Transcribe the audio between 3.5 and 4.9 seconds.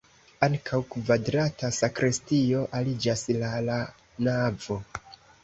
la navo.